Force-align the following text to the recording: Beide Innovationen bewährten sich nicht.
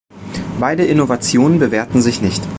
Beide 0.59 0.83
Innovationen 0.83 1.59
bewährten 1.59 2.01
sich 2.01 2.23
nicht. 2.23 2.41